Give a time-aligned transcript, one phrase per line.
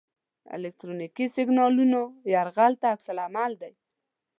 [0.55, 2.01] الکترونیکي سیګنالونو
[2.33, 3.73] یرغل ته عکس العمل دی.